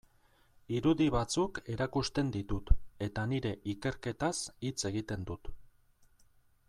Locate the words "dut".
5.33-5.53